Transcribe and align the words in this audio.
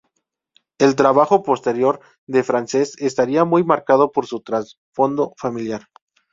El 0.79 0.95
trabajo 0.95 1.43
posterior 1.43 1.99
de 2.25 2.41
Frances 2.43 2.97
estaría 2.99 3.45
muy 3.45 3.63
marcado 3.63 4.11
por 4.11 4.25
su 4.25 4.39
trasfondo 4.39 5.35
familiar. 5.37 5.89